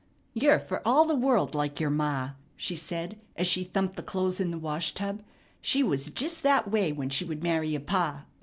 [0.33, 4.39] "You're fer all the world like yer ma," she said as she thumped the clothes
[4.39, 5.21] in the wash tub.
[5.61, 8.25] "She was jest that way, when she would marry your pa.